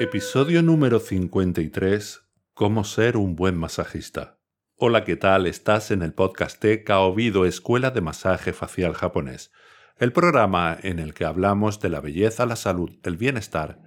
Episodio 0.00 0.60
número 0.60 0.98
53. 0.98 2.22
Cómo 2.52 2.82
ser 2.82 3.16
un 3.16 3.36
buen 3.36 3.56
masajista. 3.56 4.40
Hola, 4.74 5.04
¿qué 5.04 5.14
tal? 5.14 5.46
Estás 5.46 5.92
en 5.92 6.02
el 6.02 6.12
podcast 6.12 6.60
de 6.60 6.82
Kaobido 6.82 7.44
Escuela 7.44 7.92
de 7.92 8.00
Masaje 8.00 8.52
Facial 8.52 8.94
Japonés, 8.94 9.52
el 9.98 10.12
programa 10.12 10.76
en 10.82 10.98
el 10.98 11.14
que 11.14 11.24
hablamos 11.24 11.78
de 11.78 11.90
la 11.90 12.00
belleza, 12.00 12.44
la 12.44 12.56
salud, 12.56 12.90
el 13.04 13.16
bienestar 13.16 13.82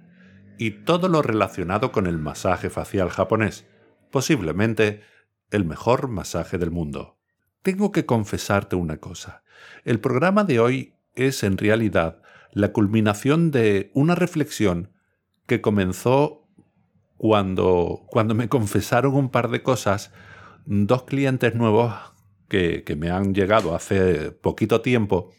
y 0.56 0.70
todo 0.70 1.10
lo 1.10 1.20
relacionado 1.20 1.92
con 1.92 2.06
el 2.06 2.16
masaje 2.16 2.70
facial 2.70 3.10
japonés, 3.10 3.66
posiblemente 4.10 5.02
el 5.50 5.66
mejor 5.66 6.08
masaje 6.08 6.56
del 6.56 6.70
mundo. 6.70 7.18
Tengo 7.60 7.92
que 7.92 8.06
confesarte 8.06 8.76
una 8.76 8.96
cosa. 8.96 9.42
El 9.84 10.00
programa 10.00 10.44
de 10.44 10.58
hoy 10.58 10.94
es 11.14 11.42
en 11.42 11.58
realidad 11.58 12.22
la 12.52 12.72
culminación 12.72 13.50
de 13.50 13.90
una 13.92 14.14
reflexión 14.14 14.94
que 15.48 15.60
comenzó 15.60 16.46
cuando, 17.16 18.04
cuando 18.06 18.36
me 18.36 18.48
confesaron 18.48 19.14
un 19.16 19.30
par 19.30 19.50
de 19.50 19.62
cosas 19.64 20.12
dos 20.66 21.02
clientes 21.02 21.56
nuevos 21.56 21.92
que, 22.48 22.84
que 22.84 22.94
me 22.94 23.10
han 23.10 23.34
llegado 23.34 23.74
hace 23.74 24.30
poquito 24.30 24.80
tiempo 24.80 25.32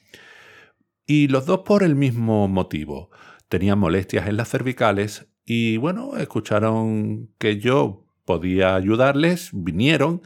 y 1.05 1.29
los 1.29 1.45
dos 1.45 1.59
por 1.59 1.83
el 1.83 1.95
mismo 1.95 2.49
motivo. 2.49 3.09
Tenían 3.47 3.79
molestias 3.79 4.27
en 4.27 4.35
las 4.35 4.49
cervicales 4.49 5.27
y 5.45 5.77
bueno, 5.77 6.17
escucharon 6.17 7.29
que 7.37 7.57
yo 7.59 8.05
podía 8.25 8.75
ayudarles, 8.75 9.51
vinieron 9.53 10.21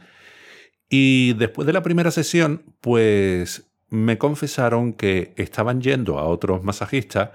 y 0.88 1.32
después 1.34 1.66
de 1.66 1.72
la 1.72 1.82
primera 1.82 2.10
sesión, 2.10 2.62
pues 2.80 3.70
me 3.88 4.18
confesaron 4.18 4.92
que 4.92 5.32
estaban 5.36 5.80
yendo 5.80 6.18
a 6.18 6.24
otros 6.24 6.62
masajistas 6.62 7.30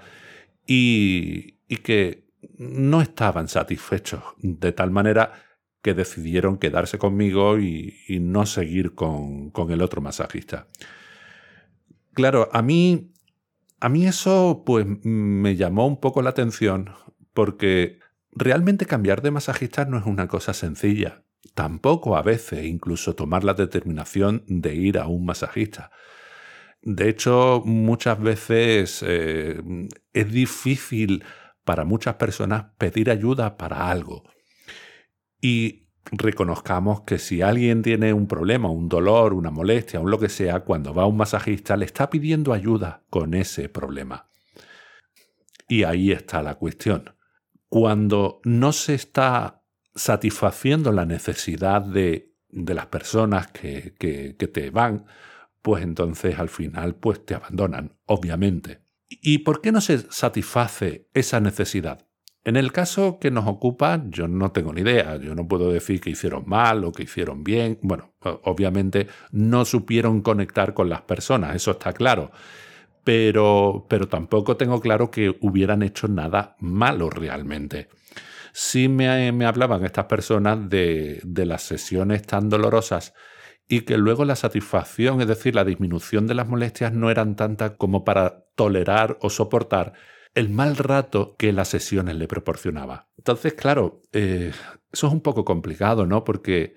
y, 0.66 1.56
que 1.82 2.29
no 2.56 3.02
estaban 3.02 3.48
satisfechos, 3.48 4.22
de 4.38 4.72
tal 4.72 4.90
manera 4.90 5.32
que 5.82 5.94
decidieron 5.94 6.58
quedarse 6.58 6.98
conmigo 6.98 7.58
y, 7.58 7.94
no 8.20 8.46
seguir 8.46 8.94
con, 8.94 9.50
con, 9.50 9.70
el 9.70 9.82
otro 9.82 10.00
masajista. 10.00 10.68
Claro, 12.12 12.48
a 12.52 12.60
mí, 12.60 13.12
a 13.80 13.88
mí 13.88 14.06
eso 14.06 14.62
pues 14.66 14.86
me 14.86 15.56
llamó 15.56 15.86
un 15.86 16.00
poco 16.00 16.22
la 16.22 16.30
atención 16.30 16.90
porque 17.32 17.98
realmente 18.32 18.86
cambiar 18.86 19.22
de 19.22 19.30
masajista 19.30 19.84
no 19.84 19.98
es 19.98 20.06
una 20.06 20.28
cosa 20.28 20.52
sencilla. 20.52 21.24
Tampoco 21.54 22.16
a 22.16 22.22
veces 22.22 22.64
incluso 22.64 23.14
tomar 23.14 23.44
la 23.44 23.54
determinación 23.54 24.44
de 24.46 24.74
ir 24.74 24.98
a 24.98 25.06
un 25.06 25.24
masajista. 25.24 25.90
De 26.82 27.08
hecho, 27.08 27.62
muchas 27.64 28.20
veces 28.20 29.04
eh, 29.06 29.60
es 30.12 30.32
difícil 30.32 31.24
para 31.70 31.84
muchas 31.84 32.16
personas 32.16 32.64
pedir 32.78 33.12
ayuda 33.12 33.56
para 33.56 33.92
algo. 33.92 34.24
Y 35.40 35.86
reconozcamos 36.10 37.02
que 37.02 37.20
si 37.20 37.42
alguien 37.42 37.82
tiene 37.82 38.12
un 38.12 38.26
problema, 38.26 38.68
un 38.68 38.88
dolor, 38.88 39.34
una 39.34 39.52
molestia, 39.52 40.00
un 40.00 40.10
lo 40.10 40.18
que 40.18 40.28
sea, 40.28 40.64
cuando 40.64 40.92
va 40.92 41.04
a 41.04 41.06
un 41.06 41.16
masajista 41.16 41.76
le 41.76 41.84
está 41.84 42.10
pidiendo 42.10 42.52
ayuda 42.52 43.04
con 43.08 43.34
ese 43.34 43.68
problema. 43.68 44.28
Y 45.68 45.84
ahí 45.84 46.10
está 46.10 46.42
la 46.42 46.56
cuestión. 46.56 47.14
Cuando 47.68 48.40
no 48.42 48.72
se 48.72 48.94
está 48.94 49.62
satisfaciendo 49.94 50.90
la 50.90 51.06
necesidad 51.06 51.82
de, 51.82 52.34
las 52.48 52.86
personas 52.86 53.46
que, 53.46 53.94
que, 53.96 54.34
que 54.36 54.48
te 54.48 54.70
van, 54.70 55.06
pues 55.62 55.84
entonces 55.84 56.36
al 56.36 56.48
final 56.48 56.96
pues 56.96 57.24
te 57.24 57.36
abandonan, 57.36 57.96
obviamente. 58.06 58.89
¿Y 59.10 59.38
por 59.38 59.60
qué 59.60 59.72
no 59.72 59.80
se 59.80 59.98
satisface 60.10 61.08
esa 61.14 61.40
necesidad? 61.40 62.06
En 62.44 62.56
el 62.56 62.72
caso 62.72 63.18
que 63.20 63.30
nos 63.30 63.46
ocupa, 63.46 64.02
yo 64.08 64.26
no 64.26 64.50
tengo 64.52 64.72
ni 64.72 64.80
idea. 64.80 65.16
Yo 65.16 65.34
no 65.34 65.46
puedo 65.46 65.70
decir 65.70 66.00
que 66.00 66.10
hicieron 66.10 66.44
mal 66.46 66.84
o 66.84 66.92
que 66.92 67.02
hicieron 67.02 67.44
bien. 67.44 67.78
Bueno, 67.82 68.14
obviamente 68.22 69.08
no 69.32 69.64
supieron 69.64 70.22
conectar 70.22 70.72
con 70.72 70.88
las 70.88 71.02
personas, 71.02 71.54
eso 71.54 71.72
está 71.72 71.92
claro. 71.92 72.30
Pero, 73.04 73.86
pero 73.88 74.08
tampoco 74.08 74.56
tengo 74.56 74.80
claro 74.80 75.10
que 75.10 75.36
hubieran 75.40 75.82
hecho 75.82 76.06
nada 76.06 76.56
malo 76.60 77.10
realmente. 77.10 77.88
Sí 78.52 78.88
me, 78.88 79.32
me 79.32 79.44
hablaban 79.44 79.84
estas 79.84 80.06
personas 80.06 80.68
de, 80.68 81.20
de 81.24 81.46
las 81.46 81.62
sesiones 81.62 82.22
tan 82.22 82.48
dolorosas 82.48 83.12
y 83.72 83.82
que 83.82 83.96
luego 83.96 84.24
la 84.24 84.34
satisfacción, 84.34 85.20
es 85.20 85.28
decir, 85.28 85.54
la 85.54 85.64
disminución 85.64 86.26
de 86.26 86.34
las 86.34 86.48
molestias 86.48 86.92
no 86.92 87.08
eran 87.08 87.36
tantas 87.36 87.76
como 87.78 88.04
para 88.04 88.46
tolerar 88.56 89.16
o 89.20 89.30
soportar 89.30 89.92
el 90.34 90.50
mal 90.50 90.76
rato 90.76 91.36
que 91.38 91.52
las 91.52 91.68
sesiones 91.68 92.16
le 92.16 92.26
proporcionaba. 92.26 93.08
Entonces, 93.16 93.54
claro, 93.54 94.02
eh, 94.12 94.50
eso 94.92 95.06
es 95.06 95.12
un 95.12 95.20
poco 95.20 95.44
complicado, 95.44 96.04
¿no? 96.04 96.24
Porque 96.24 96.74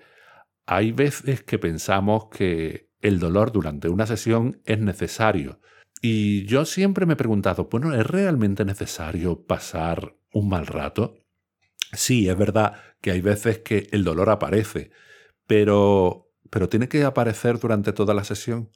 hay 0.66 0.92
veces 0.92 1.42
que 1.42 1.58
pensamos 1.58 2.28
que 2.30 2.92
el 3.00 3.18
dolor 3.18 3.50
durante 3.50 3.88
una 3.88 4.06
sesión 4.06 4.62
es 4.64 4.78
necesario. 4.78 5.60
Y 6.00 6.46
yo 6.46 6.64
siempre 6.64 7.06
me 7.06 7.14
he 7.14 7.16
preguntado, 7.16 7.68
bueno, 7.68 7.92
¿es 7.92 8.06
realmente 8.06 8.64
necesario 8.64 9.44
pasar 9.44 10.14
un 10.32 10.48
mal 10.48 10.68
rato? 10.68 11.16
Sí, 11.92 12.28
es 12.28 12.38
verdad 12.38 12.74
que 13.00 13.10
hay 13.10 13.20
veces 13.20 13.58
que 13.58 13.88
el 13.90 14.04
dolor 14.04 14.30
aparece, 14.30 14.92
pero 15.48 16.23
pero 16.54 16.68
tiene 16.68 16.88
que 16.88 17.02
aparecer 17.02 17.58
durante 17.58 17.92
toda 17.92 18.14
la 18.14 18.22
sesión. 18.22 18.68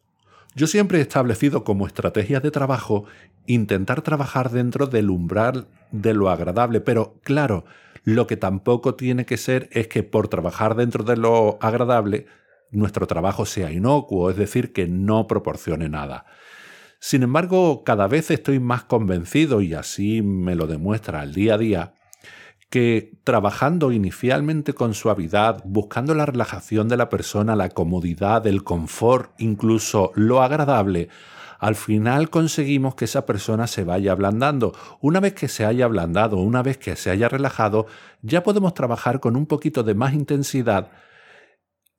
Yo 0.57 0.67
siempre 0.67 0.99
he 0.99 1.03
establecido 1.03 1.63
como 1.63 1.87
estrategia 1.87 2.41
de 2.41 2.51
trabajo 2.51 3.05
intentar 3.47 4.03
trabajar 4.03 4.51
dentro 4.51 4.89
del 4.89 5.11
umbral 5.11 5.69
de 5.93 6.13
lo 6.13 6.29
agradable, 6.29 6.81
pero 6.81 7.21
claro, 7.23 7.67
lo 8.03 8.27
que 8.27 8.37
tampoco 8.37 8.97
tiene 8.97 9.27
que 9.27 9.37
ser 9.37 9.69
es 9.71 9.87
que 9.87 10.03
por 10.03 10.27
trabajar 10.27 10.75
dentro 10.75 11.05
de 11.05 11.19
lo 11.19 11.57
agradable 11.61 12.27
nuestro 12.73 13.07
trabajo 13.07 13.47
sea 13.47 13.71
inocuo, 13.71 14.29
es 14.29 14.37
decir, 14.37 14.73
que 14.73 14.89
no 14.89 15.29
proporcione 15.29 15.89
nada. 15.89 16.27
Sin 16.99 17.23
embargo, 17.23 17.85
cada 17.85 18.09
vez 18.09 18.33
estoy 18.33 18.59
más 18.59 18.83
convencido, 18.83 19.61
y 19.61 19.75
así 19.75 20.21
me 20.21 20.57
lo 20.57 20.67
demuestra 20.67 21.23
el 21.23 21.33
día 21.33 21.55
a 21.55 21.59
día, 21.59 21.95
que 22.71 23.19
trabajando 23.25 23.93
inicialmente 23.93 24.75
con 24.75 24.95
suavidad, 24.95 25.63
buscando 25.65 26.15
la 26.15 26.27
relajación 26.27 26.89
de 26.89 26.97
la 26.97 27.09
persona, 27.09 27.57
la 27.57 27.71
comodidad, 27.71 28.47
el 28.47 28.63
confort, 28.63 29.33
incluso 29.39 30.13
lo 30.15 30.43
agradable, 30.43 31.09
al 31.59 31.75
final 31.75 32.31
conseguimos 32.31 32.95
que 32.95 33.07
esa 33.07 33.27
persona 33.27 33.67
se 33.67 33.85
vaya 33.85 34.13
ablandando. 34.13 34.73
Una 35.01 35.19
vez 35.19 35.35
que 35.35 35.49
se 35.49 35.65
haya 35.65 35.87
ablandado, 35.87 36.37
una 36.37 36.63
vez 36.63 36.79
que 36.79 36.95
se 36.95 37.11
haya 37.11 37.29
relajado, 37.29 37.87
ya 38.23 38.45
podemos 38.45 38.75
trabajar 38.75 39.19
con 39.19 39.35
un 39.35 39.47
poquito 39.47 39.83
de 39.83 39.95
más 39.95 40.15
intensidad 40.15 40.91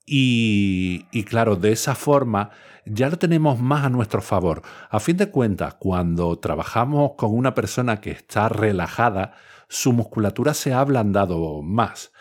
y, 0.05 1.05
y, 1.11 1.23
claro, 1.23 1.55
de 1.55 1.71
esa 1.71 1.93
forma 1.93 2.49
ya 2.85 3.09
lo 3.09 3.19
tenemos 3.19 3.59
más 3.59 3.85
a 3.85 3.89
nuestro 3.89 4.21
favor. 4.21 4.63
A 4.89 4.99
fin 4.99 5.17
de 5.17 5.29
cuentas, 5.29 5.75
cuando 5.75 6.39
trabajamos 6.39 7.11
con 7.17 7.35
una 7.35 7.53
persona 7.53 8.01
que 8.01 8.11
está 8.11 8.49
relajada, 8.49 9.33
su 9.69 9.93
musculatura 9.93 10.53
se 10.53 10.73
ha 10.73 10.81
ablandado 10.81 11.61
más. 11.61 12.11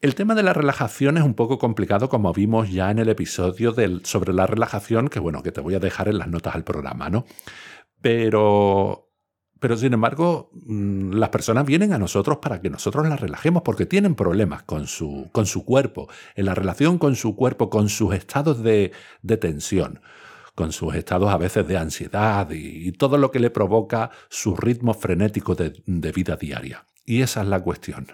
El 0.00 0.14
tema 0.14 0.34
de 0.34 0.42
la 0.42 0.52
relajación 0.52 1.16
es 1.16 1.24
un 1.24 1.34
poco 1.34 1.58
complicado, 1.58 2.10
como 2.10 2.32
vimos 2.32 2.70
ya 2.70 2.90
en 2.90 2.98
el 2.98 3.08
episodio 3.08 3.74
sobre 4.04 4.34
la 4.34 4.46
relajación, 4.46 5.08
que 5.08 5.18
bueno, 5.18 5.42
que 5.42 5.52
te 5.52 5.62
voy 5.62 5.74
a 5.74 5.80
dejar 5.80 6.08
en 6.08 6.18
las 6.18 6.28
notas 6.28 6.54
al 6.54 6.64
programa, 6.64 7.08
¿no? 7.08 7.24
Pero, 8.02 9.10
pero 9.58 9.76
sin 9.76 9.94
embargo, 9.94 10.50
mm, 10.52 11.14
las 11.14 11.30
personas 11.30 11.64
vienen 11.64 11.94
a 11.94 11.98
nosotros 11.98 12.38
para 12.42 12.60
que 12.60 12.68
nosotros 12.68 13.08
las 13.08 13.18
relajemos 13.18 13.62
porque 13.62 13.86
tienen 13.86 14.14
problemas 14.14 14.62
con 14.64 14.86
su, 14.86 15.30
con 15.32 15.46
su 15.46 15.64
cuerpo, 15.64 16.08
en 16.34 16.44
la 16.44 16.54
relación 16.54 16.98
con 16.98 17.16
su 17.16 17.34
cuerpo, 17.34 17.70
con 17.70 17.88
sus 17.88 18.14
estados 18.14 18.62
de, 18.62 18.92
de 19.22 19.36
tensión 19.38 20.00
con 20.56 20.72
sus 20.72 20.94
estados 20.94 21.30
a 21.30 21.36
veces 21.36 21.68
de 21.68 21.76
ansiedad 21.76 22.50
y, 22.50 22.90
todo 22.92 23.18
lo 23.18 23.30
que 23.30 23.38
le 23.38 23.50
provoca 23.50 24.10
su 24.30 24.56
ritmo 24.56 24.94
frenético 24.94 25.54
de, 25.54 25.72
vida 26.12 26.36
diaria. 26.36 26.86
Y 27.04 27.20
esa 27.20 27.42
es 27.42 27.48
la 27.48 27.60
cuestión. 27.60 28.08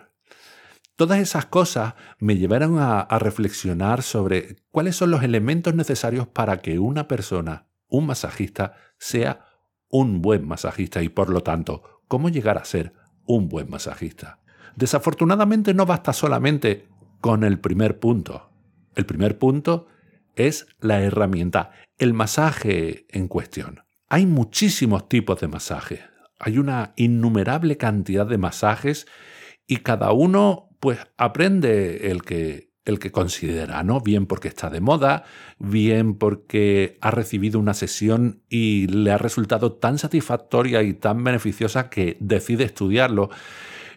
Todas 0.97 1.21
esas 1.21 1.47
cosas 1.47 1.95
me 2.19 2.37
llevaron 2.37 2.79
a, 2.79 3.01
a, 3.01 3.19
reflexionar 3.21 4.03
sobre 4.03 4.57
cuáles 4.73 4.97
son 4.97 5.13
los 5.13 5.23
elementos 5.23 5.75
necesarios 5.75 6.27
para 6.27 6.59
que 6.59 6.81
una 6.81 7.07
persona, 7.07 7.69
un 7.87 8.07
masajista, 8.07 8.75
sea 8.99 9.47
un 9.89 10.21
buen 10.21 10.47
masajista 10.47 11.01
y 11.01 11.09
por 11.09 11.31
lo 11.31 11.43
tanto, 11.43 12.03
cómo 12.09 12.29
llegar 12.29 12.59
a 12.59 12.65
ser 12.65 12.93
un 13.25 13.49
buen 13.49 13.71
masajista. 13.71 14.41
Desafortunadamente 14.75 15.75
no 15.75 15.87
basta 15.87 16.13
solamente 16.13 16.89
con 17.21 17.45
el 17.45 17.61
primer 17.61 18.01
punto. 18.01 18.51
El 18.97 19.07
primer 19.07 19.39
punto 19.39 19.87
es 20.37 20.67
la 20.81 21.03
herramienta, 21.03 21.73
el 21.99 22.15
masaje 22.15 23.07
en 23.09 23.29
cuestión. 23.29 23.81
Hay 24.09 24.27
muchísimos 24.27 25.09
tipos 25.09 25.41
de 25.41 25.49
masaje. 25.49 26.01
Hay 26.39 26.59
una 26.59 26.93
innumerable 26.97 27.77
cantidad 27.77 28.27
de 28.27 28.39
masajes 28.39 29.07
y 29.67 29.79
cada 29.79 30.13
uno 30.13 30.71
pues 30.81 30.99
aprende 31.17 32.11
el 32.11 32.23
que 32.23 32.73
el 32.85 32.99
que 32.99 33.13
considera, 33.13 33.83
¿no? 33.85 34.01
Bien 34.01 34.27
porque 34.27 34.49
está 34.49 34.69
de 34.69 34.81
moda, 34.81 35.25
bien 35.59 36.15
porque 36.15 36.99
ha 37.01 37.11
recibido 37.13 37.61
una 37.61 37.75
sesión 37.75 38.43
y 38.49 38.89
le 38.89 39.13
ha 39.13 39.19
resultado 39.19 39.75
tan 39.75 39.99
satisfactoria 39.99 40.83
y 40.83 40.95
tan 40.95 41.23
beneficiosa 41.23 41.91
que 41.91 42.17
decide 42.19 42.65
estudiarlo 42.65 43.31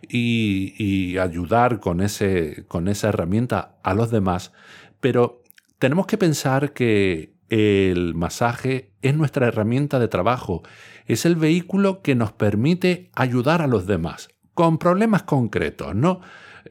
y, 0.07 1.17
ayudar 1.17 1.79
con, 1.79 2.01
ese, 2.01 2.65
con 2.67 2.87
esa 2.87 3.09
herramienta 3.09 3.79
a 3.83 3.95
los 3.95 4.11
demás. 4.11 4.51
Pero 4.99 5.41
tenemos 5.85 6.07
que 6.07 6.17
pensar 6.17 6.73
que 6.73 7.35
el 7.47 8.15
masaje 8.15 8.95
es 9.03 9.15
nuestra 9.15 9.45
herramienta 9.45 9.99
de 9.99 10.07
trabajo, 10.07 10.63
es 11.05 11.27
el 11.27 11.35
vehículo 11.35 12.01
que 12.01 12.15
nos 12.15 12.31
permite 12.31 13.11
ayudar 13.13 13.61
a 13.61 13.67
los 13.67 13.85
demás 13.85 14.29
con 14.55 14.79
problemas 14.79 15.21
concretos, 15.21 15.93
¿no? 15.93 16.21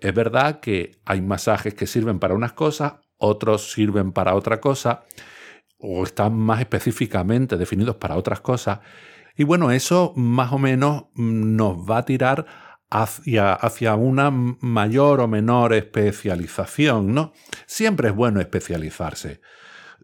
Es 0.00 0.12
verdad 0.12 0.58
que 0.58 0.98
hay 1.04 1.22
masajes 1.22 1.74
que 1.74 1.86
sirven 1.86 2.18
para 2.18 2.34
unas 2.34 2.54
cosas, 2.54 2.94
otros 3.16 3.70
sirven 3.70 4.10
para 4.10 4.34
otra 4.34 4.60
cosa, 4.60 5.04
o 5.78 6.02
están 6.02 6.36
más 6.36 6.58
específicamente 6.58 7.56
definidos 7.56 7.94
para 7.94 8.16
otras 8.16 8.40
cosas. 8.40 8.80
Y 9.36 9.44
bueno, 9.44 9.70
eso 9.70 10.12
más 10.16 10.52
o 10.52 10.58
menos 10.58 11.04
nos 11.14 11.88
va 11.88 11.98
a 11.98 12.04
tirar 12.04 12.46
hacia, 12.94 13.94
una 13.96 14.30
mayor 14.30 15.20
o 15.20 15.26
menor 15.26 15.72
especialización, 15.72 17.12
¿no? 17.12 17.32
Siempre 17.66 18.08
es 18.08 18.14
bueno 18.14 18.40
especializarse. 18.40 19.40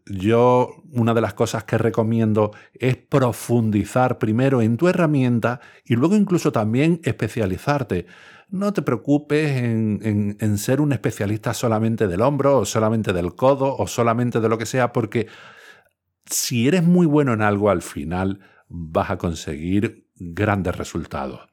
Yo 0.06 0.82
una 0.90 1.14
de 1.14 1.20
las 1.20 1.34
cosas 1.34 1.62
que 1.62 1.78
recomiendo 1.78 2.50
es 2.74 2.96
profundizar 2.96 4.18
primero 4.18 4.60
en 4.60 4.76
tu 4.76 4.88
herramienta 4.88 5.60
y 5.84 5.94
luego 5.94 6.16
incluso 6.16 6.50
también 6.50 7.00
especializarte 7.04 8.06
no 8.48 8.72
te 8.72 8.82
preocupes 8.82 9.52
en, 9.52 10.58
ser 10.58 10.80
un 10.80 10.92
especialista 10.92 11.54
solamente 11.54 12.08
del 12.08 12.22
hombro 12.22 12.58
o 12.58 12.64
solamente 12.64 13.12
del 13.12 13.36
codo 13.36 13.76
o 13.76 13.86
solamente 13.86 14.40
de 14.40 14.48
lo 14.48 14.58
que 14.58 14.66
sea, 14.66 14.92
porque 14.92 15.28
si 16.26 16.66
eres 16.66 16.82
muy 16.82 17.06
bueno 17.06 17.32
en 17.32 17.42
algo 17.42 17.70
al 17.70 17.82
final 17.82 18.40
vas 18.68 19.10
a 19.10 19.18
conseguir 19.18 20.08
grandes 20.16 20.74
resultados. 20.74 21.49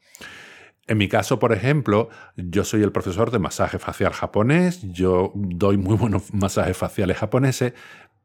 En 0.88 0.98
mi 0.98 1.10
caso, 1.10 1.38
por 1.38 1.52
ejemplo, 1.52 2.10
yo 2.38 2.64
soy 2.64 2.82
el 2.82 2.94
profesor 2.94 3.30
de 3.30 3.40
masaje 3.40 3.78
facial 3.78 4.14
japonés, 4.14 4.82
yo 4.84 5.34
doy 5.36 5.78
muy 5.78 5.98
buenos 5.98 6.34
masajes 6.34 6.78
faciales 6.78 7.18
japoneses, 7.18 7.74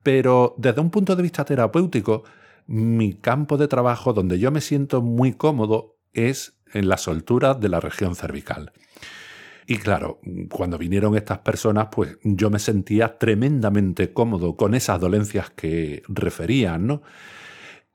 pero 0.05 0.55
desde 0.59 0.81
un 0.81 0.91
punto 0.91 1.17
de 1.17 1.23
vista 1.23 1.45
terapéutico, 1.45 2.23
mi 2.69 3.15
campo 3.15 3.57
de 3.57 3.67
trabajo 3.67 4.13
donde 4.13 4.39
yo 4.39 4.53
me 4.53 4.61
siento 4.61 5.03
muy 5.03 5.33
cómodo 5.33 5.97
es 6.13 6.55
en 6.73 6.89
la 6.89 6.99
soltura 6.99 7.55
de 7.55 7.69
la 7.69 7.81
región 7.81 8.15
cervical. 8.15 8.73
Y 9.67 9.79
claro, 9.79 10.21
cuando 10.51 10.79
vinieron 10.79 11.17
estas 11.17 11.39
personas, 11.39 11.89
pues 11.91 12.19
yo 12.23 12.51
me 12.51 12.59
sentía 12.59 13.19
tremendamente 13.19 14.13
cómodo 14.13 14.57
con 14.57 14.75
esas 14.75 15.01
dolencias 15.01 15.51
que 15.51 16.03
referían, 16.09 16.87
¿no? 16.87 17.03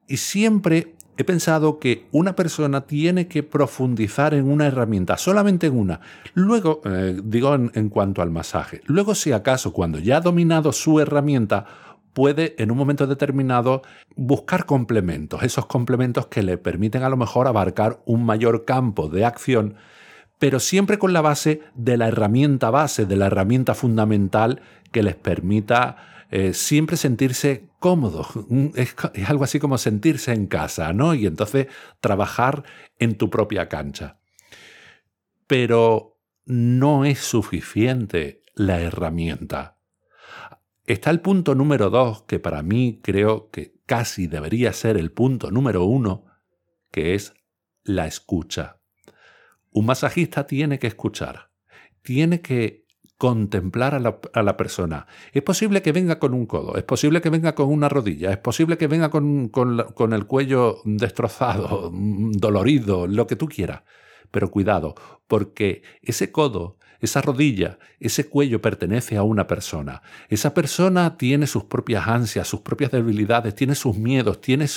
Y 0.07 0.17
siempre 0.17 0.95
he 1.17 1.23
pensado 1.23 1.79
que 1.79 2.07
una 2.11 2.35
persona 2.35 2.81
tiene 2.81 3.27
que 3.27 3.43
profundizar 3.43 4.33
en 4.33 4.49
una 4.49 4.67
herramienta, 4.67 5.17
solamente 5.17 5.67
en 5.67 5.77
una. 5.77 5.99
Luego, 6.33 6.81
eh, 6.85 7.19
digo 7.23 7.55
en 7.55 7.89
cuanto 7.89 8.21
al 8.21 8.29
masaje, 8.29 8.81
luego 8.85 9.15
si 9.15 9.31
acaso 9.31 9.73
cuando 9.73 9.99
ya 9.99 10.17
ha 10.17 10.21
dominado 10.21 10.71
su 10.71 10.99
herramienta, 10.99 11.65
puede 12.17 12.55
en 12.57 12.71
un 12.71 12.77
momento 12.79 13.05
determinado 13.05 13.83
buscar 14.15 14.65
complementos, 14.65 15.43
esos 15.43 15.67
complementos 15.67 16.25
que 16.25 16.41
le 16.41 16.57
permiten 16.57 17.03
a 17.03 17.09
lo 17.09 17.15
mejor 17.15 17.45
abarcar 17.45 17.99
un 18.05 18.25
mayor 18.25 18.65
campo 18.65 19.07
de 19.07 19.23
acción, 19.23 19.75
pero 20.39 20.59
siempre 20.59 20.97
con 20.97 21.13
la 21.13 21.21
base 21.21 21.61
de 21.75 21.95
la 21.95 22.07
herramienta 22.07 22.71
base, 22.71 23.05
de 23.05 23.17
la 23.17 23.27
herramienta 23.27 23.75
fundamental 23.75 24.61
que 24.91 25.03
les 25.03 25.13
permita 25.13 26.16
eh, 26.29 26.53
siempre 26.53 26.97
sentirse 26.97 27.69
cómodos. 27.79 28.27
Es, 28.75 28.95
es 29.13 29.29
algo 29.29 29.43
así 29.43 29.59
como 29.59 29.77
sentirse 29.77 30.33
en 30.33 30.47
casa, 30.47 30.93
¿no? 30.93 31.13
Y 31.13 31.25
entonces 31.25 31.67
trabajar 31.99 32.63
en 32.99 33.17
tu 33.17 33.29
propia 33.29 33.69
cancha. 33.69 34.19
Pero 35.47 36.17
no 36.45 37.05
es 37.05 37.19
suficiente 37.19 38.41
la 38.55 38.81
herramienta. 38.81 39.77
Está 40.85 41.09
el 41.09 41.19
punto 41.19 41.53
número 41.53 41.89
dos, 41.89 42.23
que 42.23 42.39
para 42.39 42.63
mí 42.63 43.01
creo 43.03 43.49
que 43.51 43.75
casi 43.85 44.27
debería 44.27 44.71
ser 44.71 44.97
el 44.97 45.11
punto 45.11 45.51
número 45.51 45.83
uno, 45.83 46.25
que 46.91 47.13
es 47.13 47.33
la 47.83 48.07
escucha. 48.07 48.79
Un 49.71 49.85
masajista 49.85 50.47
tiene 50.47 50.79
que 50.79 50.87
escuchar, 50.87 51.51
tiene 52.01 52.41
que 52.41 52.86
contemplar 53.17 53.95
a 53.95 54.43
la, 54.43 54.57
persona. 54.57 55.07
Es 55.33 55.41
posible 55.41 55.81
que 55.81 55.91
venga 55.91 56.19
con 56.19 56.33
un 56.33 56.45
codo, 56.45 56.77
es 56.77 56.83
posible 56.83 57.21
que 57.21 57.29
venga 57.29 57.55
con 57.55 57.69
una 57.69 57.89
rodilla, 57.89 58.31
es 58.31 58.37
posible 58.37 58.77
que 58.77 58.87
venga 58.87 59.09
con, 59.09 59.49
con 59.49 60.13
el 60.13 60.25
cuello 60.25 60.77
destrozado, 60.85 61.91
dolorido, 61.93 63.07
lo 63.07 63.27
que 63.27 63.35
tú 63.35 63.47
quieras. 63.47 63.83
Pero 64.29 64.51
cuidado, 64.51 64.95
porque 65.27 65.83
ese 66.01 66.31
codo, 66.31 66.77
esa 66.99 67.21
rodilla, 67.21 67.77
ese 67.99 68.27
cuello 68.27 68.61
pertenece 68.61 69.17
a 69.17 69.23
una 69.23 69.47
persona. 69.47 70.01
Esa 70.29 70.53
persona 70.53 71.17
tiene 71.17 71.47
sus 71.47 71.65
propias 71.65 72.07
ansias, 72.07 72.47
sus 72.47 72.61
propias 72.61 72.91
debilidades, 72.91 73.55
tiene 73.55 73.75
sus 73.75 73.97
miedos, 73.97 74.41
tiene, 74.41 74.67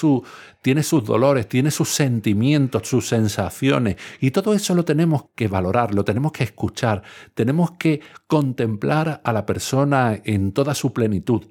tiene 0.63 0.83
sus 0.83 1.05
dolores, 1.05 1.49
tiene 1.49 1.71
sus 1.71 1.91
sentimientos, 1.91 2.89
sus 2.89 3.09
sensaciones. 3.09 3.97
Y 4.21 4.31
todo 4.31 4.55
eso 4.55 4.75
lo 4.75 4.85
tenemos 4.85 5.25
que 5.35 5.49
valorar, 5.49 5.95
lo 5.95 6.05
tenemos 6.05 6.33
que 6.33 6.45
escuchar, 6.45 7.03
tenemos 7.35 7.73
que 7.73 8.01
contemplar 8.27 9.21
a 9.25 9.33
la 9.33 9.47
persona 9.47 10.21
en 10.25 10.53
toda 10.53 10.75
su 10.75 10.93
plenitud. 10.93 11.47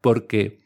Porque 0.00 0.62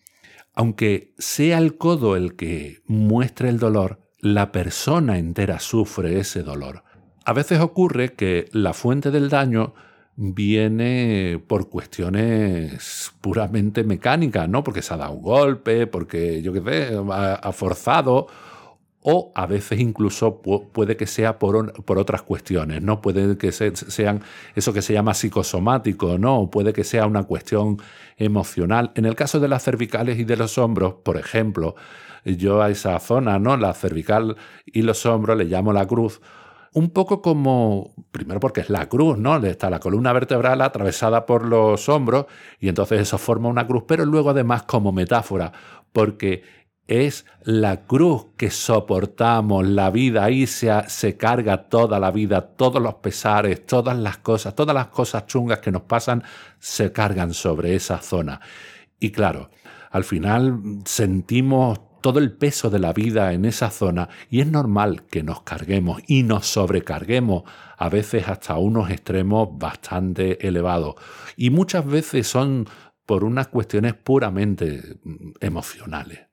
aunque 0.54 1.12
sea 1.18 1.58
el 1.58 1.76
codo 1.76 2.16
el 2.16 2.34
que 2.34 2.80
muestre 2.86 3.50
el 3.50 3.58
dolor, 3.58 4.00
la 4.20 4.52
persona 4.52 5.18
entera 5.18 5.60
sufre 5.60 6.18
ese 6.18 6.42
dolor. 6.42 6.85
A 7.26 7.32
veces 7.32 7.58
ocurre 7.58 8.12
que 8.12 8.48
la 8.52 8.72
fuente 8.72 9.10
del 9.10 9.28
daño 9.28 9.74
viene 10.14 11.42
por 11.48 11.68
cuestiones 11.68 13.12
puramente 13.20 13.82
mecánicas, 13.82 14.48
¿no? 14.48 14.62
Porque 14.62 14.80
se 14.80 14.94
ha 14.94 14.96
dado 14.96 15.14
un 15.14 15.22
golpe, 15.22 15.88
porque 15.88 16.40
yo 16.40 16.52
qué 16.52 16.60
sé, 16.60 16.96
ha, 17.10 17.52
forzado, 17.52 18.28
o 19.00 19.32
a 19.34 19.46
veces 19.46 19.80
incluso 19.80 20.40
puede 20.40 20.96
que 20.96 21.08
sea 21.08 21.40
por, 21.40 21.72
por 21.84 21.98
otras 21.98 22.22
cuestiones, 22.22 22.80
¿no? 22.80 23.02
Puede 23.02 23.36
que 23.36 23.50
sean 23.50 24.22
eso 24.54 24.72
que 24.72 24.80
se 24.80 24.92
llama 24.92 25.12
psicosomático, 25.12 26.18
¿no? 26.18 26.38
O 26.42 26.48
puede 26.48 26.72
que 26.72 26.84
sea 26.84 27.06
una 27.06 27.24
cuestión 27.24 27.78
emocional. 28.18 28.92
En 28.94 29.04
el 29.04 29.16
caso 29.16 29.40
de 29.40 29.48
las 29.48 29.64
cervicales 29.64 30.20
y 30.20 30.22
de 30.22 30.36
los 30.36 30.58
hombros, 30.58 30.94
por 31.02 31.16
ejemplo, 31.16 31.74
yo 32.24 32.62
a 32.62 32.70
esa 32.70 32.96
zona, 33.00 33.40
¿no? 33.40 33.56
La 33.56 33.74
cervical 33.74 34.36
y 34.64 34.82
los 34.82 35.04
hombros 35.06 35.36
le 35.36 35.46
llamo 35.46 35.72
la 35.72 35.88
cruz 35.88 36.20
un 36.76 36.90
poco 36.90 37.22
como, 37.22 37.94
primero 38.10 38.38
porque 38.38 38.60
es 38.60 38.68
la 38.68 38.86
cruz, 38.86 39.16
¿no? 39.16 39.38
Está 39.38 39.70
la 39.70 39.80
columna 39.80 40.12
vertebral 40.12 40.60
atravesada 40.60 41.24
por 41.24 41.46
los 41.46 41.88
hombros 41.88 42.26
y 42.60 42.68
entonces 42.68 43.00
eso 43.00 43.16
forma 43.16 43.48
una 43.48 43.66
cruz, 43.66 43.84
pero 43.88 44.04
luego 44.04 44.28
además 44.28 44.64
como 44.64 44.92
metáfora, 44.92 45.52
porque 45.94 46.42
es 46.86 47.24
la 47.44 47.86
cruz 47.86 48.26
que 48.36 48.50
soportamos, 48.50 49.66
la 49.66 49.90
vida, 49.90 50.24
ahí 50.24 50.46
se, 50.46 50.70
se 50.88 51.16
carga 51.16 51.70
toda 51.70 51.98
la 51.98 52.10
vida, 52.10 52.42
todos 52.42 52.82
los 52.82 52.96
pesares, 52.96 53.64
todas 53.64 53.96
las 53.96 54.18
cosas, 54.18 54.54
todas 54.54 54.74
las 54.74 54.88
cosas 54.88 55.26
chungas 55.26 55.60
que 55.60 55.72
nos 55.72 55.82
pasan 55.82 56.24
se 56.58 56.92
cargan 56.92 57.32
sobre 57.32 57.74
esa 57.74 58.02
zona. 58.02 58.42
Y 59.00 59.12
claro, 59.12 59.48
al 59.90 60.04
final 60.04 60.60
sentimos 60.84 61.80
todo 62.06 62.20
el 62.20 62.30
peso 62.30 62.70
de 62.70 62.78
la 62.78 62.92
vida 62.92 63.32
en 63.32 63.44
esa 63.44 63.68
zona 63.68 64.08
y 64.30 64.38
es 64.40 64.46
normal 64.46 65.02
que 65.10 65.24
nos 65.24 65.42
carguemos 65.42 66.00
y 66.06 66.22
nos 66.22 66.46
sobrecarguemos, 66.46 67.42
a 67.76 67.88
veces 67.88 68.28
hasta 68.28 68.56
unos 68.58 68.90
extremos 68.92 69.48
bastante 69.58 70.46
elevados. 70.46 70.94
Y 71.36 71.50
muchas 71.50 71.84
veces 71.84 72.28
son 72.28 72.68
por 73.06 73.24
unas 73.24 73.48
cuestiones 73.48 73.94
puramente 73.94 74.98
mm, 75.02 75.30
emocionales. 75.40 76.25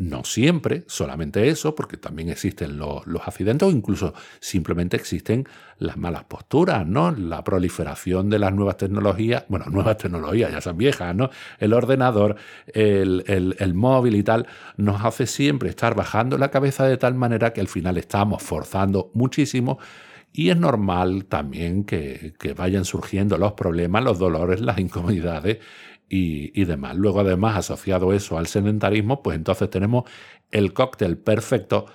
No 0.00 0.24
siempre, 0.24 0.84
solamente 0.86 1.48
eso, 1.48 1.74
porque 1.74 1.98
también 1.98 2.30
existen 2.30 2.78
los, 2.78 3.02
accidentes 3.22 3.68
o 3.68 3.70
incluso 3.70 4.14
simplemente 4.40 4.96
existen 4.96 5.46
las 5.76 5.98
malas 5.98 6.24
posturas, 6.24 6.86
¿no? 6.86 7.10
La 7.10 7.44
proliferación 7.44 8.30
de 8.30 8.38
las 8.38 8.54
nuevas 8.54 8.78
tecnologías, 8.78 9.44
bueno, 9.48 9.66
nuevas 9.70 9.98
tecnologías 9.98 10.52
ya 10.52 10.62
son 10.62 10.78
viejas, 10.78 11.14
¿no? 11.14 11.28
El 11.58 11.74
ordenador, 11.74 12.36
el, 12.72 13.74
móvil 13.74 14.14
y 14.14 14.22
tal, 14.22 14.46
nos 14.78 15.04
hace 15.04 15.26
siempre 15.26 15.68
estar 15.68 15.94
bajando 15.94 16.38
la 16.38 16.50
cabeza 16.50 16.86
de 16.86 16.96
tal 16.96 17.14
manera 17.14 17.52
que 17.52 17.60
al 17.60 17.68
final 17.68 17.98
estamos 17.98 18.42
forzando 18.42 19.10
muchísimo 19.12 19.78
y 20.32 20.48
es 20.48 20.56
normal 20.56 21.26
también 21.26 21.84
que, 21.84 22.32
vayan 22.56 22.86
surgiendo 22.86 23.36
los 23.36 23.52
problemas, 23.52 24.02
los 24.02 24.18
dolores, 24.18 24.62
las 24.62 24.78
incomodidades 24.78 25.58
y, 26.10 26.64
demás. 26.64 26.96
Luego, 26.96 27.20
además, 27.20 27.56
asociado 27.56 28.12
eso 28.12 28.36
al 28.36 28.48
sedentarismo, 28.48 29.22
pues 29.22 29.36
entonces 29.36 29.70
tenemos 29.70 30.04
el 30.50 30.72
cóctel 30.72 31.16
perfecto 31.16 31.86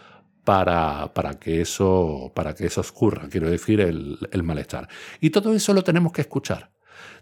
para, 0.46 1.14
para, 1.14 1.38
que, 1.38 1.60
eso, 1.62 2.32
para 2.34 2.56
que 2.56 2.68
eso 2.68 2.82
ocurra, 2.82 3.28
quiero 3.30 3.50
decir, 3.50 3.82
el, 3.82 4.18
el 4.32 4.44
malestar. 4.44 4.88
Y 5.20 5.32
todo 5.32 5.54
eso 5.54 5.74
lo 5.74 5.84
tenemos 5.84 6.14
que 6.14 6.22
escuchar. 6.22 6.72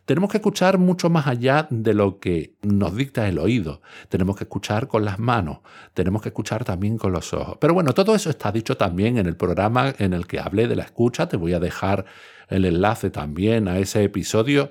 tenemos 0.06 0.30
que 0.30 0.38
escuchar 0.38 0.78
mucho 0.78 1.10
más 1.10 1.26
allá 1.26 1.68
de 1.72 1.94
lo 1.96 2.20
que 2.20 2.58
nos 2.62 2.96
dicta 2.96 3.28
el 3.28 3.40
oído. 3.40 3.82
Tenemos 4.10 4.36
que 4.36 4.44
escuchar 4.44 4.88
con 4.88 5.04
las 5.04 5.18
manos, 5.18 5.60
tenemos 5.96 6.22
que 6.22 6.30
escuchar 6.30 6.64
también 6.64 6.98
con 6.98 7.12
los 7.12 7.34
ojos. 7.34 7.58
Pero 7.60 7.74
bueno, 7.74 7.94
todo 7.94 8.14
eso 8.14 8.30
está 8.30 8.52
dicho 8.52 8.78
también 8.78 9.18
en 9.18 9.26
el 9.26 9.36
programa 9.36 9.96
en 9.98 10.14
el 10.14 10.28
que 10.28 10.40
hablé 10.40 10.68
de 10.68 10.76
la 10.76 10.84
escucha. 10.84 11.28
Te 11.28 11.38
voy 11.38 11.54
a 11.54 11.60
dejar 11.60 12.06
el 12.50 12.66
enlace 12.66 13.10
también 13.10 13.68
a 13.68 13.80
ese 13.80 14.04
episodio 14.04 14.70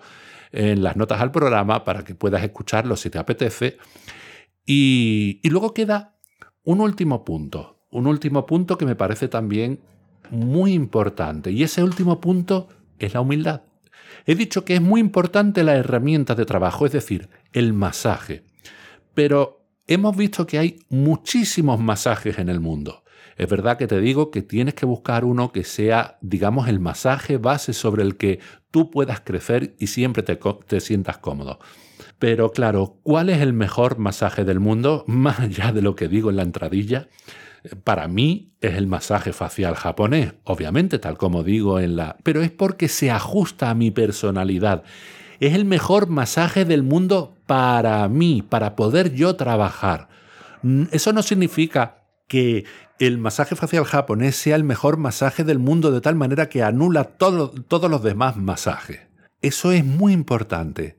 en 0.53 0.83
las 0.83 0.97
notas 0.97 1.21
al 1.21 1.33
programa 1.33 1.85
para 1.85 2.05
que 2.05 2.15
puedas 2.15 2.43
escucharlo 2.45 2.97
si 2.97 3.11
te 3.11 3.19
apetece. 3.19 3.79
Y, 4.65 5.41
y 5.43 5.51
luego 5.51 5.75
queda 5.75 6.17
un 6.63 6.81
último 6.81 7.25
punto, 7.25 7.85
un 7.91 8.07
último 8.07 8.47
punto 8.47 8.79
que 8.79 8.87
me 8.87 8.95
parece 8.95 9.29
también 9.29 9.81
muy 10.31 10.73
importante. 10.73 11.51
Y 11.51 11.63
ese 11.63 11.83
último 11.83 12.21
punto 12.21 12.69
es 12.99 13.15
la 13.15 13.21
humildad. 13.21 13.63
He 14.27 14.35
dicho 14.35 14.65
que 14.65 14.75
es 14.75 14.81
muy 14.81 15.01
importante 15.01 15.65
la 15.65 15.75
herramienta 15.75 16.35
de 16.35 16.45
trabajo, 16.45 16.87
es 16.87 16.93
decir, 16.93 17.29
el 17.53 17.73
masaje. 17.73 18.45
Pero 19.15 19.67
hemos 19.87 20.17
visto 20.17 20.47
que 20.47 20.59
hay 20.59 20.79
muchísimos 20.89 21.81
masajes 21.81 22.39
en 22.39 22.49
el 22.49 22.61
mundo. 22.61 23.02
Es 23.37 23.49
verdad 23.49 23.79
que 23.79 23.87
te 23.87 24.01
digo 24.01 24.31
que 24.31 24.43
tienes 24.43 24.75
que 24.75 24.87
buscar 24.87 25.25
uno 25.25 25.53
que 25.53 25.65
sea, 25.65 26.19
digamos, 26.21 26.69
el 26.69 26.81
masaje 26.81 27.39
base 27.39 27.73
sobre 27.73 28.03
el 28.03 28.17
que 28.17 28.41
tú 28.71 28.91
puedas 28.91 29.21
crecer 29.21 29.75
y 29.79 29.89
siempre 29.89 30.23
te, 30.23 30.39
te 30.67 30.81
sientas 30.81 31.19
cómodo. 31.19 31.59
Pero 32.19 32.53
claro, 32.53 32.99
¿cuál 33.03 33.31
es 33.31 33.41
el 33.41 33.53
mejor 33.53 33.99
masaje 33.99 34.45
del 34.45 34.61
mundo? 34.61 35.05
Más 35.09 35.41
allá 35.41 35.73
de 35.73 35.83
lo 35.83 35.97
que 35.97 36.09
digo 36.09 36.31
en 36.31 36.37
la 36.37 36.43
entradilla, 36.43 37.09
para 37.85 38.09
mí 38.09 38.53
es 38.61 38.75
el 38.75 38.87
masaje 38.87 39.33
facial 39.33 39.75
japonés, 39.75 40.35
obviamente, 40.45 40.99
tal 40.99 41.17
como 41.17 41.43
digo 41.43 41.81
en 41.81 41.97
la... 41.97 42.17
Pero 42.23 42.43
es 42.43 42.51
porque 42.51 42.89
se 42.89 43.11
ajusta 43.11 43.71
a 43.71 43.75
mi 43.75 43.91
personalidad. 43.91 44.83
Es 45.41 45.55
el 45.55 45.65
mejor 45.65 46.09
masaje 46.09 46.65
del 46.65 46.83
mundo 46.83 47.35
para 47.47 48.07
mí, 48.09 48.43
para 48.43 48.77
poder 48.77 49.15
yo 49.15 49.37
trabajar. 49.37 50.09
Eso 50.93 51.13
no 51.13 51.23
significa 51.23 52.02
que 52.33 52.65
el 52.99 53.19
masaje 53.19 53.57
facial 53.57 53.85
japonés 53.85 54.37
sea 54.37 54.57
el 54.57 54.65
mejor 54.65 54.97
masaje 54.97 55.45
del 55.45 55.59
mundo 55.59 55.93
de 55.93 56.01
tal 56.01 56.15
manera 56.15 56.49
que 56.49 56.63
anula 56.63 57.05
todos 57.05 57.91
los 57.91 58.03
demás 58.03 58.39
masajes. 58.39 59.01
Eso 59.43 59.71
es 59.71 59.85
muy 59.85 60.15
importante. 60.15 60.99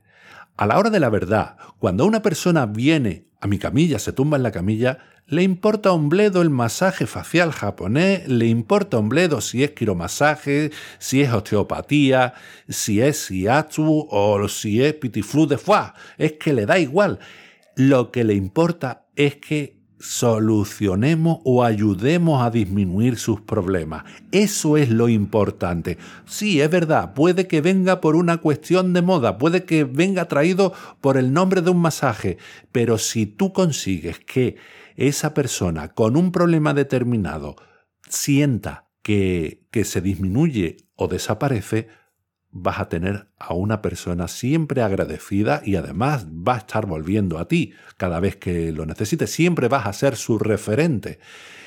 A 0.56 0.64
la 0.64 0.78
hora 0.78 0.90
de 0.90 1.00
la 1.00 1.08
verdad, 1.08 1.56
cuando 1.80 2.06
una 2.06 2.22
persona 2.22 2.66
viene 2.66 3.26
a 3.40 3.48
mi 3.48 3.58
camilla, 3.58 3.98
se 3.98 4.12
tumba 4.12 4.36
en 4.36 4.44
la 4.44 4.52
camilla, 4.52 4.98
le 5.26 5.42
importa 5.42 5.90
un 5.90 6.08
bledo 6.08 6.40
el 6.40 6.50
masaje 6.50 7.04
facial 7.08 7.50
japonés, 7.50 8.28
le 8.28 8.46
importa 8.46 8.98
un 8.98 9.08
bledo 9.08 9.40
si 9.40 9.64
es 9.64 9.72
quiromasaje, 9.72 10.70
si 11.00 11.20
es 11.22 11.32
osteopatía, 11.32 12.34
si 12.68 13.00
es 13.00 13.18
siatsu 13.24 14.06
o 14.08 14.48
si 14.48 14.84
es 14.84 14.94
pitiflu 14.94 15.48
de 15.48 15.58
foie. 15.58 15.94
Es 16.16 16.34
que 16.34 16.52
le 16.52 16.64
da 16.64 16.78
igual. 16.78 17.18
Lo 17.74 18.12
que 18.12 18.22
le 18.22 18.34
importa 18.34 19.06
es 19.16 19.34
que 19.34 19.73
solucionemos 20.04 21.38
o 21.44 21.64
ayudemos 21.64 22.42
a 22.42 22.50
disminuir 22.50 23.16
sus 23.16 23.40
problemas. 23.40 24.04
Eso 24.32 24.76
es 24.76 24.90
lo 24.90 25.08
importante. 25.08 25.96
Sí, 26.26 26.60
es 26.60 26.68
verdad, 26.70 27.14
puede 27.14 27.46
que 27.46 27.62
venga 27.62 28.02
por 28.02 28.14
una 28.14 28.36
cuestión 28.36 28.92
de 28.92 29.00
moda, 29.00 29.38
puede 29.38 29.64
que 29.64 29.84
venga 29.84 30.28
traído 30.28 30.74
por 31.00 31.16
el 31.16 31.32
nombre 31.32 31.62
de 31.62 31.70
un 31.70 31.80
masaje, 31.80 32.36
pero 32.70 32.98
si 32.98 33.24
tú 33.24 33.54
consigues 33.54 34.20
que 34.20 34.56
esa 34.94 35.32
persona 35.32 35.88
con 35.88 36.18
un 36.18 36.32
problema 36.32 36.74
determinado 36.74 37.56
sienta 38.06 38.90
que, 39.02 39.64
que 39.70 39.84
se 39.84 40.02
disminuye 40.02 40.76
o 40.96 41.08
desaparece, 41.08 41.88
vas 42.56 42.78
a 42.78 42.88
tener 42.88 43.26
a 43.36 43.52
una 43.52 43.82
persona 43.82 44.28
siempre 44.28 44.80
agradecida 44.80 45.60
y 45.64 45.74
además 45.74 46.28
va 46.28 46.54
a 46.54 46.58
estar 46.58 46.86
volviendo 46.86 47.38
a 47.38 47.48
ti 47.48 47.72
cada 47.96 48.20
vez 48.20 48.36
que 48.36 48.70
lo 48.70 48.86
necesite, 48.86 49.26
siempre 49.26 49.66
vas 49.66 49.86
a 49.86 49.92
ser 49.92 50.14
su 50.14 50.38
referente. 50.38 51.18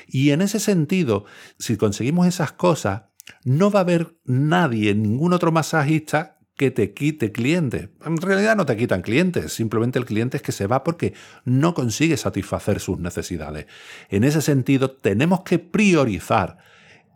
Y 0.06 0.30
en 0.30 0.40
ese 0.40 0.58
sentido, 0.58 1.26
si 1.58 1.76
conseguimos 1.76 2.26
esas 2.26 2.52
cosas, 2.52 3.02
no 3.44 3.70
va 3.70 3.80
a 3.80 3.82
haber 3.82 4.16
nadie, 4.24 4.94
ningún 4.94 5.34
otro 5.34 5.52
masajista 5.52 6.38
que 6.56 6.70
te 6.70 6.94
quite 6.94 7.32
clientes. 7.32 7.90
En 8.04 8.16
realidad 8.16 8.56
no 8.56 8.64
te 8.64 8.78
quitan 8.78 9.02
clientes, 9.02 9.52
simplemente 9.52 9.98
el 9.98 10.06
cliente 10.06 10.38
es 10.38 10.42
que 10.42 10.52
se 10.52 10.66
va 10.66 10.84
porque 10.84 11.12
no 11.44 11.74
consigue 11.74 12.16
satisfacer 12.16 12.80
sus 12.80 12.98
necesidades. 12.98 13.66
En 14.08 14.24
ese 14.24 14.40
sentido, 14.40 14.90
tenemos 14.90 15.42
que 15.42 15.58
priorizar 15.58 16.56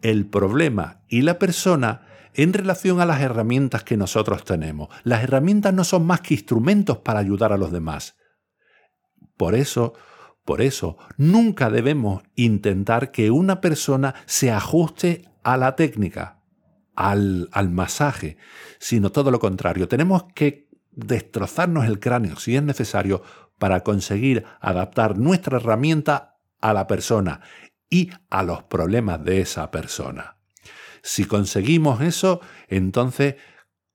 el 0.02 0.26
problema 0.26 1.00
y 1.08 1.22
la 1.22 1.38
persona 1.38 2.11
en 2.34 2.52
relación 2.52 3.00
a 3.00 3.06
las 3.06 3.20
herramientas 3.20 3.84
que 3.84 3.96
nosotros 3.96 4.44
tenemos. 4.44 4.88
Las 5.04 5.22
herramientas 5.22 5.74
no 5.74 5.84
son 5.84 6.06
más 6.06 6.20
que 6.20 6.34
instrumentos 6.34 6.98
para 6.98 7.20
ayudar 7.20 7.52
a 7.52 7.58
los 7.58 7.72
demás. 7.72 8.16
Por 9.36 9.54
eso, 9.54 9.94
por 10.44 10.60
eso, 10.60 10.96
nunca 11.16 11.70
debemos 11.70 12.22
intentar 12.34 13.10
que 13.10 13.30
una 13.30 13.60
persona 13.60 14.14
se 14.26 14.50
ajuste 14.50 15.28
a 15.42 15.56
la 15.56 15.76
técnica 15.76 16.42
al, 16.94 17.48
masaje, 17.70 18.36
sino 18.78 19.10
todo 19.10 19.30
lo 19.30 19.38
contrario. 19.38 19.88
Tenemos 19.88 20.24
que 20.34 20.68
destrozarnos 20.90 21.86
el 21.86 21.98
cráneo 21.98 22.36
si 22.36 22.56
es 22.56 22.62
necesario 22.62 23.22
para 23.58 23.80
conseguir 23.80 24.44
adaptar 24.60 25.18
nuestra 25.18 25.56
herramienta 25.56 26.38
a 26.60 26.72
la 26.72 26.86
persona 26.86 27.40
y 27.88 28.10
a 28.30 28.42
los 28.42 28.62
problemas 28.64 29.24
de 29.24 29.40
esa 29.40 29.70
persona. 29.70 30.36
Si 31.02 31.24
conseguimos 31.24 32.00
eso, 32.00 32.40
entonces 32.68 33.36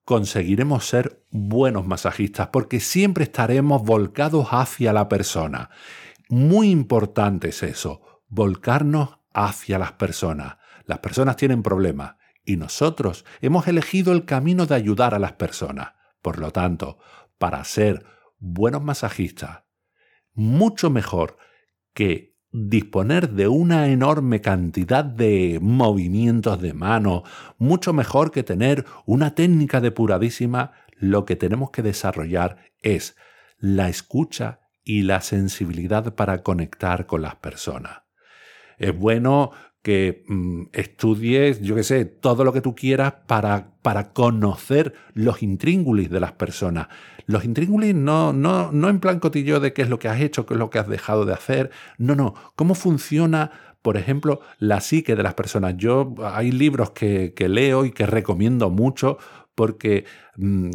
conseguiremos 0.03 0.85
ser 0.85 1.23
buenos 1.31 1.85
masajistas 1.87 2.47
porque 2.47 2.79
siempre 2.79 3.23
estaremos 3.23 3.83
volcados 3.83 4.49
hacia 4.51 4.93
la 4.93 5.09
persona. 5.09 5.69
Muy 6.29 6.69
importante 6.69 7.49
es 7.49 7.63
eso, 7.63 8.23
volcarnos 8.27 9.19
hacia 9.33 9.79
las 9.79 9.93
personas. 9.93 10.57
Las 10.85 10.99
personas 10.99 11.35
tienen 11.35 11.63
problemas 11.63 12.15
y 12.45 12.57
nosotros 12.57 13.25
hemos 13.41 13.67
elegido 13.67 14.13
el 14.13 14.25
camino 14.25 14.65
de 14.65 14.75
ayudar 14.75 15.13
a 15.13 15.19
las 15.19 15.33
personas. 15.33 15.93
Por 16.21 16.39
lo 16.39 16.51
tanto, 16.51 16.97
para 17.37 17.63
ser 17.63 18.05
buenos 18.39 18.83
masajistas, 18.83 19.63
mucho 20.33 20.89
mejor 20.89 21.37
que 21.93 22.36
disponer 22.51 23.31
de 23.31 23.47
una 23.47 23.87
enorme 23.87 24.41
cantidad 24.41 25.03
de 25.03 25.59
movimientos 25.61 26.61
de 26.61 26.73
mano, 26.73 27.23
mucho 27.57 27.93
mejor 27.93 28.31
que 28.31 28.43
tener 28.43 28.85
una 29.05 29.35
técnica 29.35 29.81
depuradísima, 29.81 30.71
lo 30.95 31.25
que 31.25 31.35
tenemos 31.35 31.71
que 31.71 31.83
desarrollar 31.83 32.57
es 32.81 33.15
la 33.59 33.89
escucha 33.89 34.61
y 34.83 35.03
la 35.03 35.21
sensibilidad 35.21 36.15
para 36.15 36.43
conectar 36.43 37.05
con 37.05 37.21
las 37.21 37.35
personas. 37.35 38.03
Es 38.77 38.97
bueno 38.97 39.51
que 39.87 40.25
mm, 40.27 40.63
estudies, 40.73 41.61
yo 41.61 41.73
qué 41.73 41.83
sé, 41.83 42.03
todo 42.03 42.43
lo 42.43 42.51
que 42.51 42.59
tú 42.59 42.75
quieras 42.75 43.13
para, 43.25 43.69
para 43.81 44.11
conocer 44.11 44.93
los 45.13 45.41
intríngulis 45.41 46.09
de 46.09 46.19
las 46.19 46.33
personas. 46.33 46.89
Los 47.25 47.45
intríngulis 47.45 47.95
no, 47.95 48.33
no, 48.33 48.69
no 48.73 48.89
en 48.89 48.99
plan 48.99 49.21
cotillo 49.21 49.61
de 49.61 49.71
qué 49.71 49.83
es 49.83 49.89
lo 49.89 49.97
que 49.97 50.09
has 50.09 50.19
hecho, 50.19 50.45
qué 50.45 50.55
es 50.55 50.59
lo 50.59 50.69
que 50.69 50.79
has 50.79 50.89
dejado 50.89 51.23
de 51.23 51.31
hacer. 51.31 51.71
No, 51.97 52.15
no. 52.15 52.33
¿Cómo 52.57 52.75
funciona, 52.75 53.49
por 53.81 53.95
ejemplo, 53.95 54.41
la 54.59 54.81
psique 54.81 55.15
de 55.15 55.23
las 55.23 55.35
personas? 55.35 55.77
Yo 55.77 56.15
hay 56.21 56.51
libros 56.51 56.89
que, 56.89 57.33
que 57.33 57.47
leo 57.47 57.85
y 57.85 57.91
que 57.91 58.05
recomiendo 58.05 58.69
mucho 58.69 59.19
porque 59.57 60.05
mm, 60.35 60.69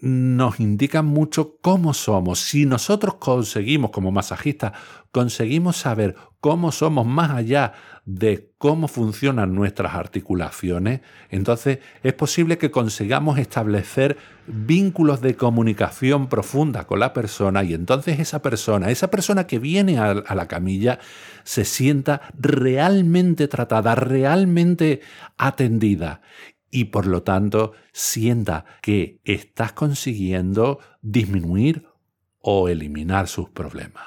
nos 0.00 0.60
indican 0.60 1.06
mucho 1.06 1.56
cómo 1.60 1.92
somos. 1.92 2.38
Si 2.38 2.64
nosotros 2.64 3.16
conseguimos, 3.16 3.90
como 3.90 4.12
masajistas, 4.12 4.74
conseguimos 5.10 5.76
saber 5.76 6.14
cómo 6.38 6.70
somos 6.70 7.04
más 7.04 7.32
allá 7.32 7.72
de 8.04 8.52
cómo 8.58 8.86
funcionan 8.86 9.56
nuestras 9.56 9.96
articulaciones, 9.96 11.00
entonces 11.30 11.80
es 12.04 12.12
posible 12.12 12.58
que 12.58 12.70
consigamos 12.70 13.40
establecer 13.40 14.16
vínculos 14.46 15.20
de 15.20 15.34
comunicación 15.34 16.28
profunda 16.28 16.86
con 16.86 17.00
la 17.00 17.12
persona 17.12 17.64
y 17.64 17.74
entonces 17.74 18.20
esa 18.20 18.40
persona, 18.40 18.90
esa 18.90 19.10
persona 19.10 19.48
que 19.48 19.58
viene 19.58 19.98
a, 19.98 20.10
a 20.10 20.34
la 20.36 20.46
camilla, 20.46 21.00
se 21.42 21.64
sienta 21.64 22.20
realmente 22.38 23.48
tratada, 23.48 23.96
realmente 23.96 25.00
atendida 25.36 26.20
y 26.70 26.84
por 26.86 27.06
lo 27.06 27.22
tanto 27.22 27.72
sienta 27.92 28.64
que 28.82 29.20
estás 29.24 29.72
consiguiendo 29.72 30.80
disminuir 31.02 31.86
o 32.40 32.68
eliminar 32.68 33.28
sus 33.28 33.48
problemas. 33.50 34.04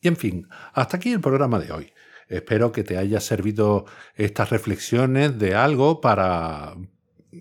Y 0.00 0.08
en 0.08 0.16
fin, 0.16 0.48
hasta 0.72 0.96
aquí 0.96 1.12
el 1.12 1.20
programa 1.20 1.58
de 1.58 1.72
hoy. 1.72 1.92
Espero 2.28 2.72
que 2.72 2.82
te 2.82 2.98
haya 2.98 3.20
servido 3.20 3.86
estas 4.14 4.50
reflexiones 4.50 5.38
de 5.38 5.54
algo 5.54 6.00
para, 6.00 6.74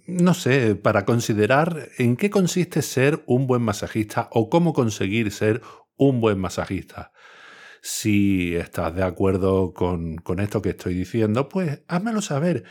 no 0.06 0.34
sé, 0.34 0.76
para 0.76 1.06
considerar 1.06 1.90
en 1.98 2.16
qué 2.16 2.30
consiste 2.30 2.82
ser 2.82 3.24
un 3.26 3.48
buen 3.48 3.64
masajista 3.64 4.30
o 4.32 4.50
cómo 4.50 4.74
conseguir 4.74 5.32
ser 5.32 5.62
un 5.98 6.22
buen 6.22 6.40
masajista. 6.40 7.12
Si 7.88 8.56
estás 8.56 8.96
de 8.96 9.04
acuerdo 9.04 9.76
con, 9.76 10.16
con 10.16 10.40
esto 10.40 10.60
que 10.64 10.70
estoy 10.70 10.96
diciendo, 10.96 11.50
pues 11.50 11.84
házmelo 11.88 12.24
saber. 12.24 12.64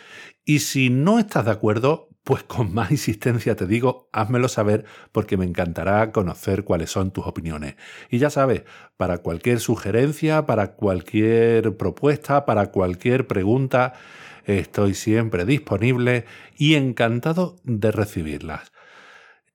Y 0.45 0.59
si 0.59 0.91
no 0.91 1.21
estás 1.21 1.45
de 1.45 1.53
acuerdo, 1.53 2.09
pues 2.25 2.43
con 2.43 2.75
más 2.75 2.91
insistencia 2.91 3.55
te 3.55 3.69
digo, 3.69 4.09
házmelo 4.11 4.49
saber 4.49 4.85
porque 5.13 5.37
me 5.37 5.45
encantará 5.45 6.11
conocer 6.11 6.65
cuáles 6.65 6.91
son 6.91 7.13
tus 7.13 7.29
opiniones. 7.29 7.77
Y 8.11 8.19
ya 8.19 8.29
sabes, 8.29 8.65
para 8.97 9.19
cualquier 9.19 9.61
sugerencia, 9.61 10.47
para 10.47 10.73
cualquier 10.75 11.77
propuesta, 11.77 12.45
para 12.45 12.73
cualquier 12.73 13.29
pregunta, 13.29 13.93
estoy 14.47 14.95
siempre 14.95 15.45
disponible 15.45 16.25
y 16.59 16.75
encantado 16.75 17.61
de 17.63 17.93
recibirlas. 17.93 18.73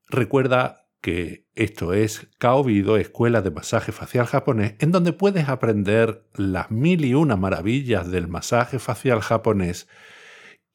Recuerda 0.07 0.78
que 1.01 1.45
esto 1.55 1.93
es 1.93 2.29
Kaobido, 2.37 2.97
Escuela 2.97 3.41
de 3.41 3.51
Masaje 3.51 3.91
Facial 3.91 4.25
Japonés, 4.25 4.75
en 4.79 4.91
donde 4.91 5.13
puedes 5.13 5.47
aprender 5.47 6.25
las 6.35 6.71
mil 6.71 7.05
y 7.05 7.13
una 7.13 7.37
maravillas 7.37 8.11
del 8.11 8.27
masaje 8.27 8.79
facial 8.79 9.21
japonés 9.21 9.87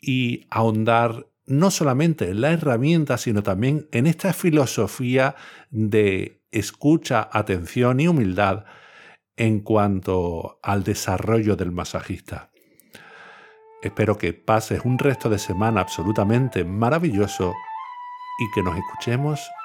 y 0.01 0.47
ahondar 0.51 1.29
no 1.47 1.71
solamente 1.71 2.31
en 2.31 2.41
la 2.41 2.53
herramienta, 2.53 3.19
sino 3.19 3.43
también 3.43 3.87
en 3.93 4.07
esta 4.07 4.33
filosofía 4.33 5.35
de 5.71 6.43
escucha, 6.51 7.29
atención 7.31 8.01
y 8.01 8.09
humildad 8.09 8.65
en 9.37 9.61
cuanto 9.61 10.59
al 10.63 10.85
desarrollo 10.85 11.57
del 11.57 11.73
masajista. 11.73 12.51
Espero 13.83 14.17
que 14.17 14.33
pases 14.33 14.81
un 14.85 14.99
resto 14.99 15.29
de 15.29 15.39
semana 15.39 15.83
absolutamente 15.83 16.65
maravilloso 16.65 17.53
y 18.39 18.51
que 18.55 18.63
nos 18.63 18.79
escuchemos 18.79 19.41